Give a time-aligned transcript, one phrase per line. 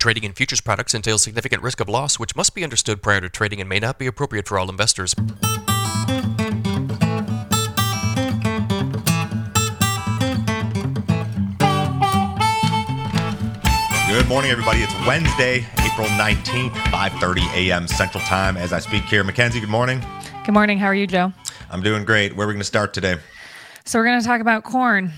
[0.00, 3.28] Trading in futures products entails significant risk of loss, which must be understood prior to
[3.28, 5.12] trading and may not be appropriate for all investors.
[14.06, 14.82] Good morning, everybody.
[14.82, 17.88] It's Wednesday, April 19th, 5.30 a.m.
[17.88, 18.56] Central Time.
[18.56, 20.00] As I speak here, Mackenzie, good morning.
[20.44, 20.78] Good morning.
[20.78, 21.32] How are you, Joe?
[21.70, 22.36] I'm doing great.
[22.36, 23.16] Where are we going to start today?
[23.84, 25.12] So, we're going to talk about corn.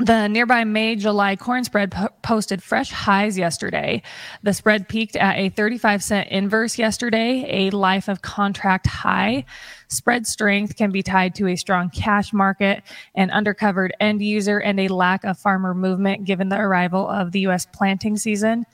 [0.00, 4.02] The nearby May July corn spread po- posted fresh highs yesterday.
[4.42, 9.44] The spread peaked at a 35 cent inverse yesterday, a life of contract high.
[9.88, 12.82] Spread strength can be tied to a strong cash market,
[13.14, 17.40] an undercovered end user, and a lack of farmer movement given the arrival of the
[17.40, 17.66] U.S.
[17.66, 18.64] planting season.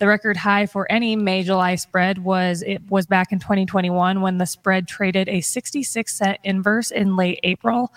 [0.00, 4.36] The record high for any May July spread was it was back in 2021 when
[4.36, 7.90] the spread traded a 66 cent inverse in late April.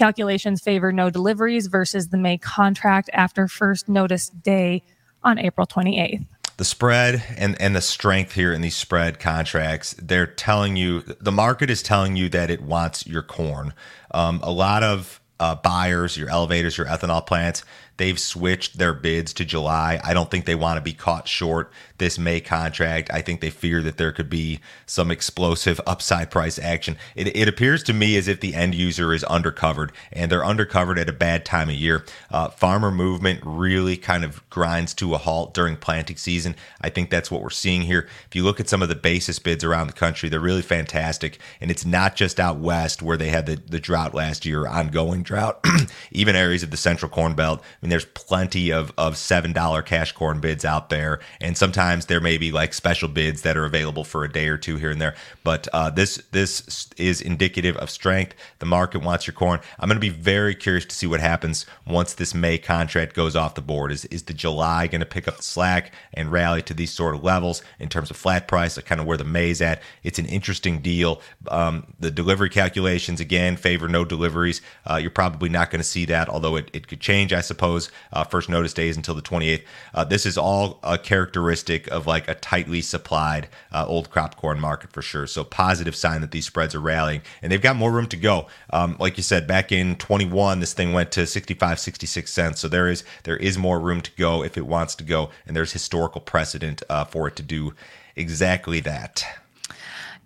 [0.00, 4.82] Calculations favor no deliveries versus the May contract after first notice day
[5.22, 6.24] on April 28th.
[6.56, 11.30] The spread and, and the strength here in these spread contracts, they're telling you, the
[11.30, 13.74] market is telling you that it wants your corn.
[14.12, 17.64] Um, a lot of uh, buyers, your elevators, your ethanol plants,
[17.96, 20.00] they've switched their bids to July.
[20.02, 23.10] I don't think they want to be caught short this May contract.
[23.12, 26.96] I think they fear that there could be some explosive upside price action.
[27.14, 30.98] It, it appears to me as if the end user is undercovered and they're undercovered
[30.98, 32.04] at a bad time of year.
[32.30, 36.56] Uh, farmer movement really kind of grinds to a halt during planting season.
[36.80, 38.08] I think that's what we're seeing here.
[38.26, 41.38] If you look at some of the basis bids around the country, they're really fantastic.
[41.60, 45.22] And it's not just out west where they had the, the drought last year, ongoing
[45.30, 45.64] drought,
[46.10, 47.60] even areas of the central corn belt.
[47.62, 51.20] I mean, there's plenty of, of $7 cash corn bids out there.
[51.40, 54.58] And sometimes there may be like special bids that are available for a day or
[54.58, 55.14] two here and there.
[55.44, 58.34] But uh, this this is indicative of strength.
[58.58, 59.60] The market wants your corn.
[59.78, 63.36] I'm going to be very curious to see what happens once this May contract goes
[63.36, 63.92] off the board.
[63.92, 67.14] Is, is the July going to pick up the slack and rally to these sort
[67.14, 69.80] of levels in terms of flat price, like kind of where the May's at?
[70.02, 71.22] It's an interesting deal.
[71.46, 74.60] Um, the delivery calculations, again, favor no deliveries.
[74.90, 77.90] Uh, you're probably not going to see that, although it, it could change, I suppose
[78.10, 79.62] uh, first notice days until the 28th.
[79.92, 84.58] Uh, this is all a characteristic of like a tightly supplied uh, old crop corn
[84.58, 85.26] market for sure.
[85.26, 88.46] So positive sign that these spreads are rallying and they've got more room to go.
[88.70, 92.60] Um, like you said, back in 21, this thing went to 65, 66 cents.
[92.60, 95.54] So there is there is more room to go if it wants to go, and
[95.54, 97.74] there's historical precedent uh, for it to do
[98.16, 99.22] exactly that.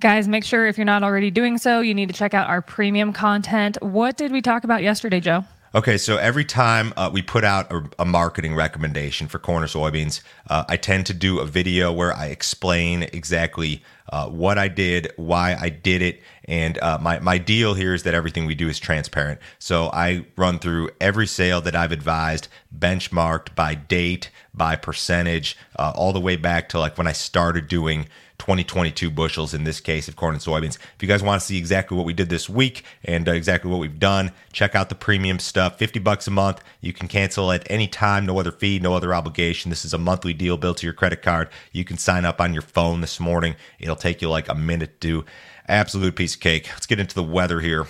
[0.04, 2.60] Guys, make sure if you're not already doing so, you need to check out our
[2.60, 3.78] premium content.
[3.80, 5.46] What did we talk about yesterday, Joe?
[5.74, 9.66] Okay, so every time uh, we put out a, a, marketing recommendation for corn or
[9.66, 10.20] soybeans,
[10.50, 13.82] uh, I tend to do a video where I explain exactly
[14.12, 18.02] uh, what I did, why I did it, and uh, my my deal here is
[18.02, 19.40] that everything we do is transparent.
[19.58, 22.48] So I run through every sale that I've advised,
[22.78, 27.68] benchmarked by date, by percentage, uh, all the way back to like when I started
[27.68, 28.06] doing
[28.38, 30.76] 2022 bushels in this case of corn and soybeans.
[30.76, 33.70] If you guys want to see exactly what we did this week and uh, exactly
[33.70, 35.78] what we've done, check out the premium stuff.
[35.78, 36.62] 50 bucks a month.
[36.80, 39.70] You can cancel at any time, no other fee, no other obligation.
[39.70, 41.48] This is a monthly deal built to your credit card.
[41.72, 43.56] You can sign up on your phone this morning.
[43.78, 45.24] It'll take you like a minute to do.
[45.66, 46.68] absolute piece of cake.
[46.70, 47.86] Let's get into the weather here.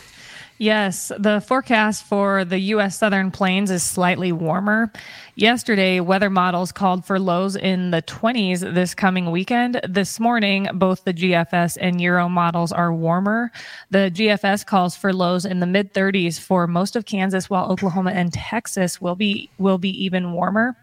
[0.58, 2.96] Yes, the forecast for the U.S.
[2.96, 4.92] Southern Plains is slightly warmer.
[5.34, 9.80] Yesterday, weather models called for lows in the 20s this coming weekend.
[9.88, 13.50] This morning, both the GFS and Euro models are warmer.
[13.90, 18.12] The GFS calls for lows in the mid 30s for most of Kansas, while Oklahoma
[18.12, 20.76] and Texas will be will be even warmer.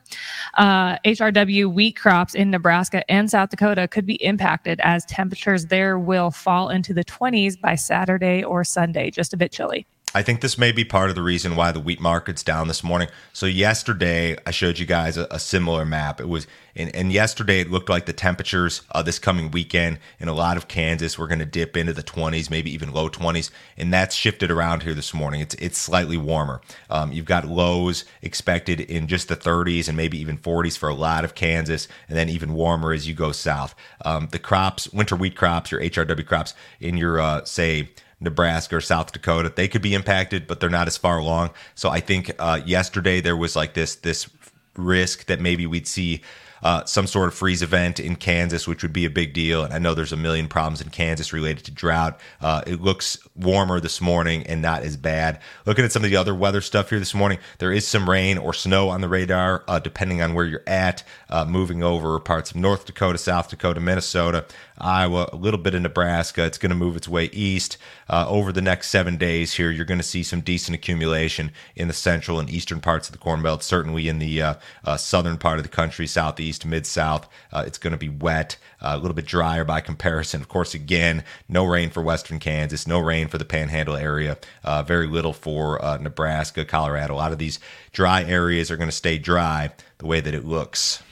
[0.55, 5.97] Uh, HRW wheat crops in Nebraska and South Dakota could be impacted as temperatures there
[5.97, 9.85] will fall into the 20s by Saturday or Sunday, just a bit chilly.
[10.13, 12.83] I think this may be part of the reason why the wheat market's down this
[12.83, 13.07] morning.
[13.31, 16.19] So yesterday, I showed you guys a, a similar map.
[16.19, 20.27] It was, and, and, yesterday it looked like the temperatures uh, this coming weekend in
[20.27, 23.51] a lot of Kansas were going to dip into the 20s, maybe even low 20s,
[23.77, 25.39] and that's shifted around here this morning.
[25.39, 26.61] It's it's slightly warmer.
[26.89, 30.95] Um, you've got lows expected in just the 30s and maybe even 40s for a
[30.95, 33.75] lot of Kansas, and then even warmer as you go south.
[34.03, 37.89] Um, the crops, winter wheat crops, your HRW crops in your uh, say
[38.21, 41.49] Nebraska or South Dakota, they could be impacted, but they're not as far along.
[41.75, 44.29] So I think uh, yesterday there was like this this
[44.77, 46.21] risk that maybe we'd see
[46.63, 49.63] uh, some sort of freeze event in Kansas, which would be a big deal.
[49.63, 52.19] And I know there's a million problems in Kansas related to drought.
[52.39, 55.39] Uh, it looks warmer this morning and not as bad.
[55.65, 58.37] Looking at some of the other weather stuff here this morning, there is some rain
[58.37, 62.51] or snow on the radar, uh, depending on where you're at, uh, moving over parts
[62.51, 64.45] of North Dakota, South Dakota, Minnesota,
[64.81, 66.45] Iowa, a little bit of Nebraska.
[66.45, 67.77] It's going to move its way east
[68.09, 69.71] uh, over the next seven days here.
[69.71, 73.19] You're going to see some decent accumulation in the central and eastern parts of the
[73.19, 74.55] Corn Belt, certainly in the uh,
[74.97, 77.27] southern part of the country, southeast mid south.
[77.51, 80.41] Uh, it's going to be wet, uh, a little bit drier by comparison.
[80.41, 84.83] Of course, again, no rain for western Kansas, no rain for the Panhandle area, uh,
[84.83, 87.13] very little for uh, Nebraska, Colorado.
[87.13, 87.59] A lot of these
[87.91, 91.03] dry areas are going to stay dry the way that it looks.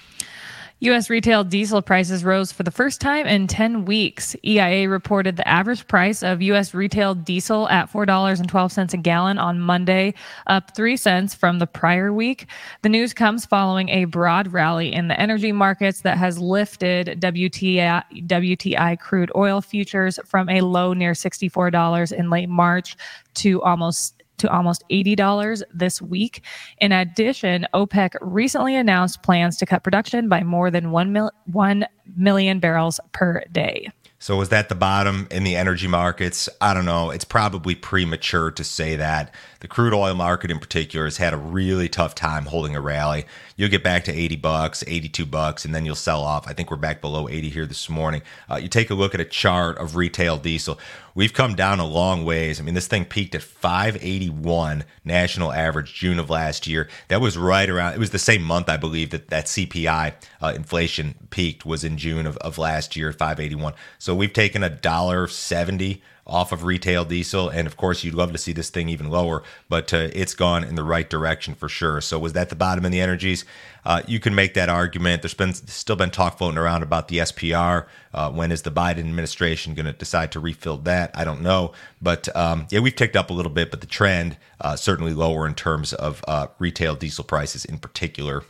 [0.81, 1.10] U.S.
[1.10, 4.34] retail diesel prices rose for the first time in 10 weeks.
[4.46, 6.74] EIA reported the average price of U.S.
[6.74, 10.14] retail diesel at $4.12 a gallon on Monday,
[10.48, 12.48] up 3 cents from the prior week.
[12.81, 18.26] The news comes following a broad rally in the energy markets that has lifted WTI,
[18.26, 22.96] WTI crude oil futures from a low near $64 in late March
[23.34, 26.44] to almost to almost $80 this week.
[26.80, 31.86] In addition, OPEC recently announced plans to cut production by more than 1, mil- 1
[32.15, 33.91] million barrels per day.
[34.21, 36.50] So was that the bottom in the energy markets?
[36.59, 37.09] I don't know.
[37.09, 39.33] It's probably premature to say that.
[39.62, 43.25] The crude oil market in particular has had a really tough time holding a rally.
[43.56, 46.50] You'll get back to 80 bucks, 82 bucks, and then you'll sell off.
[46.50, 48.21] I think we're back below 80 here this morning.
[48.51, 50.77] Uh, you take a look at a chart of retail diesel.
[51.19, 52.62] We've come down a long ways.
[52.62, 56.88] I mean, this thing peaked at 581 national average June of last year.
[57.10, 60.54] That was right around, it was the same month, I believe, that that CPI uh,
[60.56, 63.74] inflation peaked was in June of, of last year, 581.
[63.98, 67.50] So we've taken a dollar 70 off of retail diesel.
[67.50, 70.64] And of course, you'd love to see this thing even lower, but uh, it's gone
[70.64, 72.00] in the right direction for sure.
[72.02, 73.46] So was that the bottom in the energies?
[73.86, 75.22] Uh, you can make that argument.
[75.22, 77.88] There's been still been talk floating around about the SPR.
[78.14, 81.12] Uh, when is the Biden administration going to decide to refill that?
[81.14, 81.74] I don't know.
[82.02, 85.48] But um, yeah, we've ticked up a little bit, but the trend uh, certainly lower
[85.48, 88.44] in terms of uh, retail diesel prices in particular.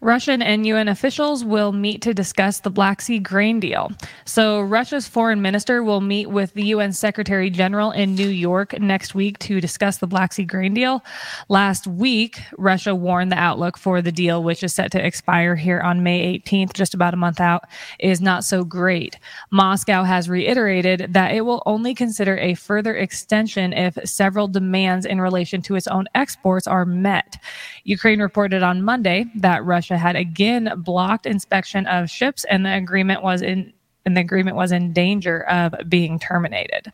[0.00, 3.90] Russian and UN officials will meet to discuss the Black Sea grain deal.
[4.24, 9.16] So, Russia's foreign minister will meet with the UN Secretary General in New York next
[9.16, 11.04] week to discuss the Black Sea grain deal.
[11.48, 15.80] Last week, Russia warned the outlook for the deal, which is set to expire here
[15.80, 17.64] on May 18th, just about a month out,
[17.98, 19.18] is not so great.
[19.50, 25.20] Moscow has reiterated that it will only consider a further extension if several demands in
[25.20, 27.36] relation to its own exports are met.
[27.82, 32.74] Ukraine reported on Monday that Russia Russia had again blocked inspection of ships, and the
[32.74, 33.72] agreement was in
[34.04, 36.92] and the agreement was in danger of being terminated.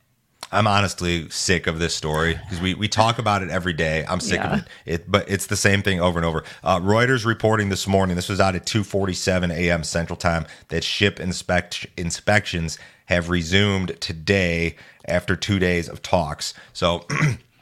[0.50, 4.04] I'm honestly sick of this story because we, we talk about it every day.
[4.08, 4.52] I'm sick yeah.
[4.52, 4.68] of it.
[4.86, 5.10] it.
[5.10, 6.44] But it's the same thing over and over.
[6.62, 9.82] Uh, Reuters reporting this morning, this was out at 2:47 a.m.
[9.84, 14.76] Central Time, that ship inspect inspections have resumed today
[15.06, 16.54] after two days of talks.
[16.72, 17.06] So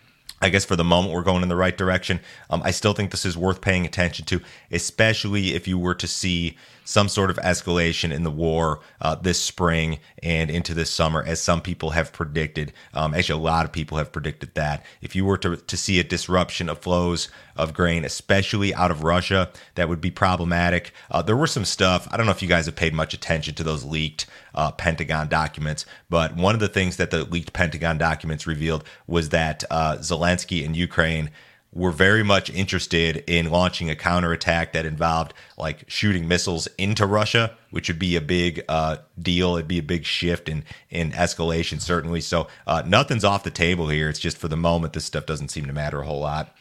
[0.43, 2.19] I guess for the moment we're going in the right direction.
[2.51, 4.41] Um, I still think this is worth paying attention to,
[4.73, 9.41] especially if you were to see some sort of escalation in the war uh, this
[9.41, 12.73] spring and into this summer, as some people have predicted.
[12.93, 14.85] Um, actually, a lot of people have predicted that.
[15.01, 19.05] If you were to, to see a disruption of flows of grain, especially out of
[19.05, 20.93] Russia, that would be problematic.
[21.11, 23.55] Uh, there were some stuff, I don't know if you guys have paid much attention
[23.57, 27.99] to those leaked uh, Pentagon documents, but one of the things that the leaked Pentagon
[27.99, 29.99] documents revealed was that uh,
[30.33, 31.31] Zelensky in Ukraine
[31.75, 37.57] were very much interested in launching a counterattack that involved like shooting missiles into Russia,
[37.71, 39.57] which would be a big uh, deal.
[39.57, 42.21] It'd be a big shift in in escalation, certainly.
[42.21, 44.11] So uh, nothing's off the table here.
[44.11, 46.55] It's just for the moment, this stuff doesn't seem to matter a whole lot.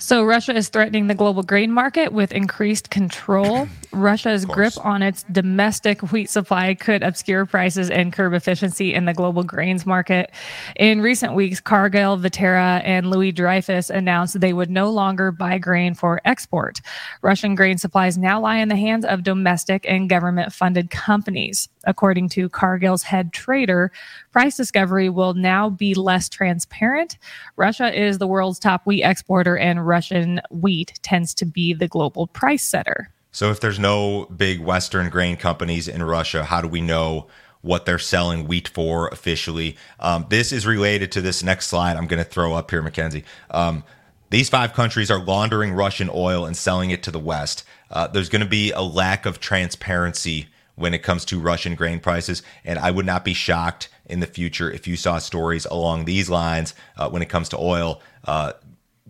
[0.00, 3.66] So Russia is threatening the global grain market with increased control.
[3.92, 9.12] Russia's grip on its domestic wheat supply could obscure prices and curb efficiency in the
[9.14, 10.30] global grains market.
[10.76, 15.94] In recent weeks, Cargill, Viterra, and Louis Dreyfus announced they would no longer buy grain
[15.94, 16.80] for export.
[17.22, 21.68] Russian grain supplies now lie in the hands of domestic and government funded companies.
[21.84, 23.90] According to Cargill's head trader,
[24.30, 27.16] price discovery will now be less transparent.
[27.56, 32.26] Russia is the world's top wheat exporter, and Russian wheat tends to be the global
[32.28, 33.10] price setter.
[33.32, 37.26] So, if there's no big Western grain companies in Russia, how do we know?
[37.60, 39.76] what they're selling wheat for officially.
[39.98, 43.24] Um, this is related to this next slide I'm going to throw up here, Mackenzie.
[43.50, 43.82] Um,
[44.30, 47.64] these five countries are laundering Russian oil and selling it to the West.
[47.90, 51.98] Uh, there's going to be a lack of transparency when it comes to Russian grain
[51.98, 52.42] prices.
[52.64, 56.30] And I would not be shocked in the future if you saw stories along these
[56.30, 58.52] lines uh, when it comes to oil, uh,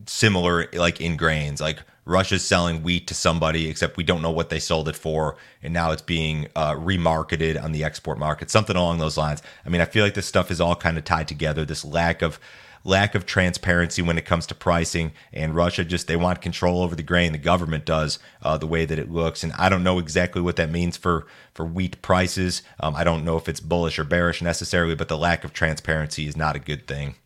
[0.07, 1.61] similar like in grains.
[1.61, 5.37] Like Russia's selling wheat to somebody, except we don't know what they sold it for,
[5.63, 9.43] and now it's being uh, remarketed on the export market, something along those lines.
[9.67, 11.65] I mean, I feel like this stuff is all kind of tied together.
[11.65, 12.41] This lack of
[12.85, 15.13] lack of transparency when it comes to pricing.
[15.33, 17.33] And Russia just, they want control over the grain.
[17.33, 19.43] The government does uh, the way that it looks.
[19.43, 22.63] And I don't know exactly what that means for, for wheat prices.
[22.81, 26.27] Um, I don't know if it's bullish or bearish necessarily, but the lack of transparency
[26.27, 27.17] is not a good thing.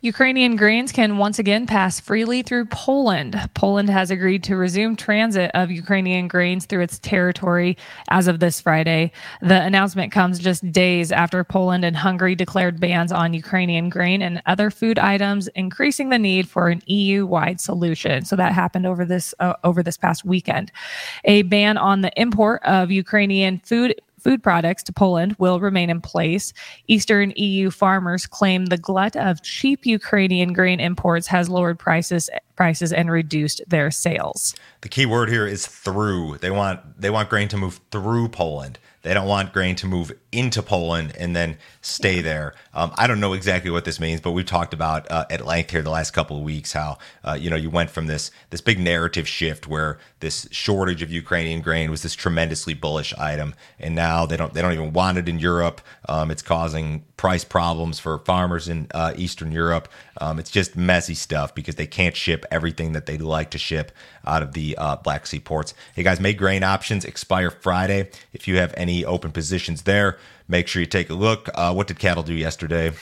[0.00, 3.50] Ukrainian grains can once again pass freely through Poland.
[3.54, 7.76] Poland has agreed to resume transit of Ukrainian grains through its territory
[8.08, 9.12] as of this Friday.
[9.40, 14.42] The announcement comes just days after Poland and Hungary declared bans on Ukrainian grain and
[14.46, 18.24] other food items, increasing the need for an EU-wide solution.
[18.24, 20.72] So that happened over this uh, over this past weekend.
[21.24, 26.00] A ban on the import of Ukrainian food food products to Poland will remain in
[26.00, 26.52] place.
[26.88, 32.30] Eastern EU farmers claim the glut of cheap Ukrainian grain imports has lowered prices
[32.62, 34.54] prices and reduced their sales.
[34.82, 36.38] The key word here is through.
[36.38, 38.78] They want they want grain to move through Poland.
[39.02, 42.54] They don't want grain to move into Poland and then stay there.
[42.72, 45.72] Um, I don't know exactly what this means, but we've talked about uh, at length
[45.72, 48.60] here the last couple of weeks how uh, you know you went from this this
[48.60, 53.96] big narrative shift where this shortage of Ukrainian grain was this tremendously bullish item, and
[53.96, 55.80] now they don't they don't even want it in Europe.
[56.08, 59.86] Um, it's causing price problems for farmers in uh, Eastern Europe.
[60.20, 63.92] Um, it's just messy stuff because they can't ship everything that they'd like to ship
[64.26, 65.72] out of the uh, Black Sea ports.
[65.94, 68.10] Hey guys, May grain options expire Friday.
[68.32, 70.18] If you have any open positions there,
[70.48, 71.48] make sure you take a look.
[71.54, 72.92] Uh, what did cattle do yesterday?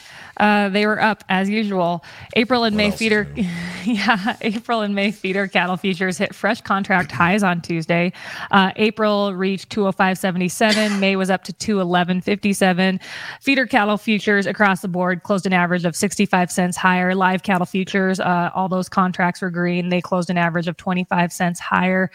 [0.40, 2.02] Uh, they were up as usual.
[2.34, 3.28] April and what May feeder,
[3.84, 8.12] yeah, April and May feeder cattle futures hit fresh contract highs on Tuesday.
[8.50, 10.98] Uh, April reached 205.77.
[10.98, 13.00] May was up to 211.57.
[13.42, 17.14] Feeder cattle futures across the board closed an average of 65 cents higher.
[17.14, 19.90] Live cattle futures, uh, all those contracts were green.
[19.90, 22.10] They closed an average of 25 cents higher.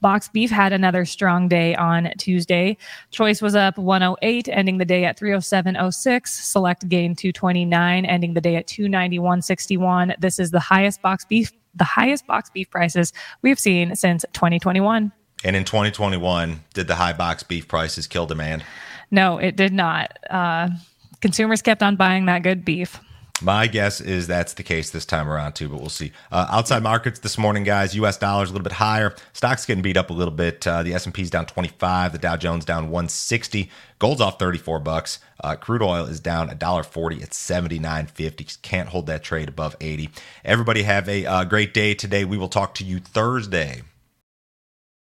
[0.00, 2.76] Box beef had another strong day on Tuesday.
[3.10, 6.26] Choice was up 108, ending the day at 307.06.
[6.26, 10.18] Select gain 229, ending the day at 291.61.
[10.18, 15.12] This is the highest box beef, the highest box beef prices we've seen since 2021.
[15.44, 18.64] And in 2021, did the high box beef prices kill demand?
[19.10, 20.18] No, it did not.
[20.30, 20.70] Uh,
[21.20, 22.98] consumers kept on buying that good beef.
[23.42, 26.12] My guess is that's the case this time around too, but we'll see.
[26.30, 27.94] Uh, outside markets this morning, guys.
[27.96, 28.16] U.S.
[28.16, 29.12] dollars a little bit higher.
[29.32, 30.64] Stocks getting beat up a little bit.
[30.64, 32.12] Uh, the S and P's down 25.
[32.12, 33.68] The Dow Jones down 160.
[33.98, 35.18] Gold's off 34 bucks.
[35.42, 38.46] Uh, crude oil is down $1.40 at 79.50.
[38.46, 40.10] Just can't hold that trade above 80.
[40.44, 42.24] Everybody have a uh, great day today.
[42.24, 43.82] We will talk to you Thursday.